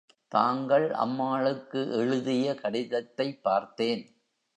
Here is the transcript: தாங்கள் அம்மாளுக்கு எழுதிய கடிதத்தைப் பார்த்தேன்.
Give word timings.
தாங்கள் 0.27 0.93
அம்மாளுக்கு 0.93 1.91
எழுதிய 1.91 2.55
கடிதத்தைப் 2.55 3.43
பார்த்தேன். 3.43 4.15